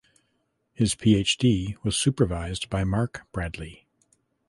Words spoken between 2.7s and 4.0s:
by Mark Bradley.